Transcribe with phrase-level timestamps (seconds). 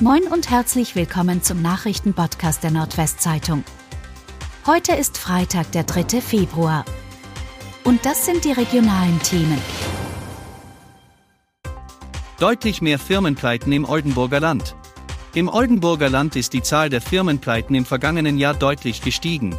[0.00, 3.62] Moin und herzlich willkommen zum Nachrichtenpodcast der Nordwestzeitung.
[4.66, 6.20] Heute ist Freitag, der 3.
[6.20, 6.84] Februar.
[7.84, 9.62] Und das sind die regionalen Themen.
[12.40, 14.74] Deutlich mehr Firmenpleiten im Oldenburger Land.
[15.32, 19.56] Im Oldenburger Land ist die Zahl der Firmenpleiten im vergangenen Jahr deutlich gestiegen.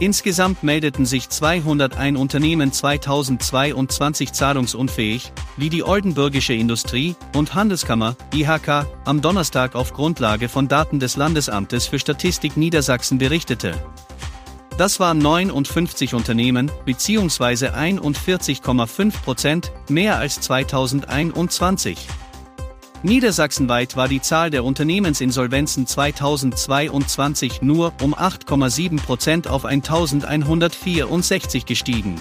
[0.00, 9.20] Insgesamt meldeten sich 201 Unternehmen 2022 zahlungsunfähig, wie die Oldenburgische Industrie- und Handelskammer IHK am
[9.20, 13.74] Donnerstag auf Grundlage von Daten des Landesamtes für Statistik Niedersachsen berichtete.
[14.78, 17.68] Das waren 59 Unternehmen bzw.
[17.68, 21.98] 41,5 Prozent mehr als 2021.
[23.02, 32.16] Niedersachsenweit war die Zahl der Unternehmensinsolvenzen 2022 nur um 8,7 Prozent auf 1164 gestiegen.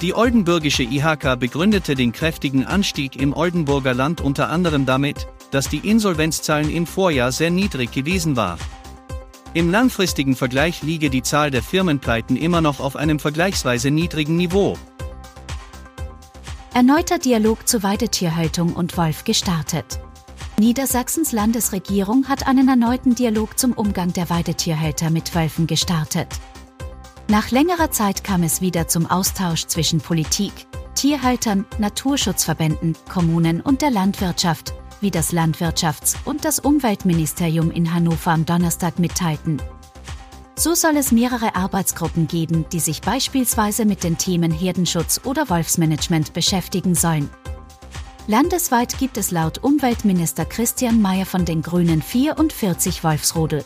[0.00, 5.86] Die oldenburgische IHK begründete den kräftigen Anstieg im Oldenburger Land unter anderem damit, dass die
[5.88, 8.58] Insolvenzzahlen im Vorjahr sehr niedrig gewesen war.
[9.52, 14.78] Im langfristigen Vergleich liege die Zahl der Firmenpleiten immer noch auf einem vergleichsweise niedrigen Niveau.
[16.74, 20.00] Erneuter Dialog zur Weidetierhaltung und Wolf gestartet.
[20.58, 26.26] Niedersachsens Landesregierung hat einen erneuten Dialog zum Umgang der Weidetierhalter mit Wölfen gestartet.
[27.28, 30.52] Nach längerer Zeit kam es wieder zum Austausch zwischen Politik,
[30.96, 38.46] Tierhaltern, Naturschutzverbänden, Kommunen und der Landwirtschaft, wie das Landwirtschafts- und das Umweltministerium in Hannover am
[38.46, 39.62] Donnerstag mitteilten.
[40.56, 46.32] So soll es mehrere Arbeitsgruppen geben, die sich beispielsweise mit den Themen Herdenschutz oder Wolfsmanagement
[46.32, 47.28] beschäftigen sollen.
[48.28, 53.64] Landesweit gibt es laut Umweltminister Christian Mayer von den Grünen 44 Wolfsrudel.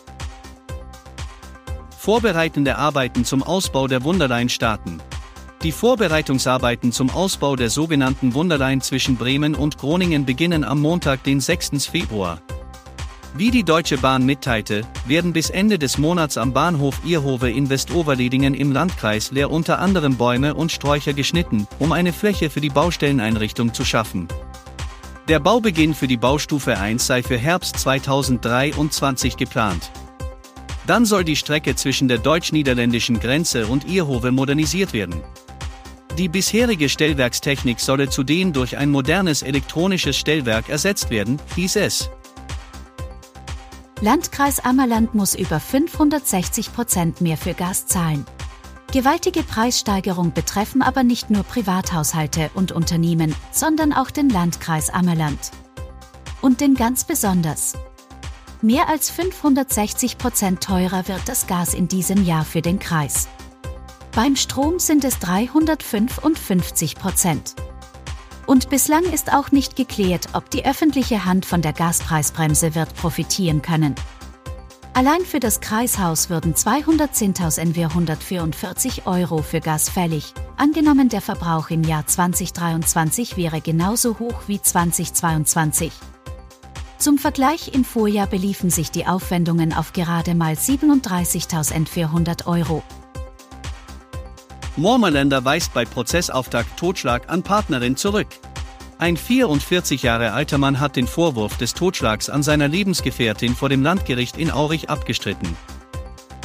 [1.95, 4.99] Vorbereitende Arbeiten zum Ausbau der Wunderlein starten.
[5.61, 11.39] Die Vorbereitungsarbeiten zum Ausbau der sogenannten Wunderlein zwischen Bremen und Groningen beginnen am Montag, den
[11.39, 11.85] 6.
[11.85, 12.41] Februar.
[13.35, 18.55] Wie die Deutsche Bahn mitteilte, werden bis Ende des Monats am Bahnhof Irhove in Westoverledingen
[18.55, 23.73] im Landkreis Leer unter anderem Bäume und Sträucher geschnitten, um eine Fläche für die Baustelleneinrichtung
[23.73, 24.27] zu schaffen.
[25.27, 29.91] Der Baubeginn für die Baustufe 1 sei für Herbst 2023 geplant.
[30.87, 35.21] Dann soll die Strecke zwischen der deutsch-niederländischen Grenze und Irhove modernisiert werden.
[36.17, 42.09] Die bisherige Stellwerkstechnik solle zudem durch ein modernes elektronisches Stellwerk ersetzt werden, hieß es.
[44.01, 48.25] Landkreis Ammerland muss über 560 Prozent mehr für Gas zahlen.
[48.93, 55.51] Gewaltige Preissteigerungen betreffen aber nicht nur Privathaushalte und Unternehmen, sondern auch den Landkreis Ammerland.
[56.41, 57.73] Und den ganz besonders.
[58.61, 63.27] Mehr als 560 Prozent teurer wird das Gas in diesem Jahr für den Kreis.
[64.15, 67.55] Beim Strom sind es 355 Prozent.
[68.49, 73.61] Und bislang ist auch nicht geklärt, ob die öffentliche Hand von der Gaspreisbremse wird profitieren
[73.61, 73.93] können.
[74.95, 80.33] Allein für das Kreishaus würden 210.000 NW 144 Euro für Gas fällig.
[80.57, 85.91] Angenommen, der Verbrauch im Jahr 2023 wäre genauso hoch wie 2022.
[86.97, 92.81] Zum Vergleich im Vorjahr beliefen sich die Aufwendungen auf gerade mal 37.400 Euro.
[94.79, 98.27] Mormerländer weist bei Prozessauftakt Totschlag an Partnerin zurück.
[98.97, 103.83] Ein 44 Jahre alter Mann hat den Vorwurf des Totschlags an seiner Lebensgefährtin vor dem
[103.83, 105.55] Landgericht in Aurich abgestritten.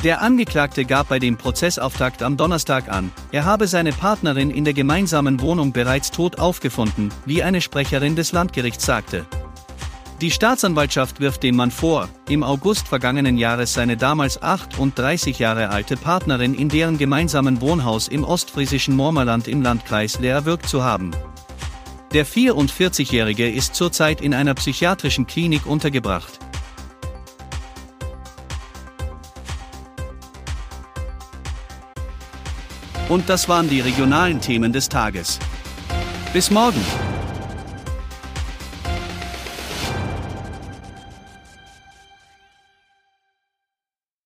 [0.04, 4.74] Der Angeklagte gab bei dem Prozessauftakt am Donnerstag an, er habe seine Partnerin in der
[4.74, 9.24] gemeinsamen Wohnung bereits tot aufgefunden, wie eine Sprecherin des Landgerichts sagte.
[10.24, 15.98] Die Staatsanwaltschaft wirft dem Mann vor, im August vergangenen Jahres seine damals 38 Jahre alte
[15.98, 21.10] Partnerin in deren gemeinsamen Wohnhaus im ostfriesischen Mormerland im Landkreis Leer erwürgt zu haben.
[22.14, 26.38] Der 44-Jährige ist zurzeit in einer psychiatrischen Klinik untergebracht.
[33.10, 35.38] Und das waren die regionalen Themen des Tages.
[36.32, 36.80] Bis morgen!